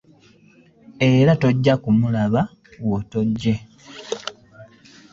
[1.09, 2.41] Era tojja kumulaba
[2.81, 3.53] bw'otojje.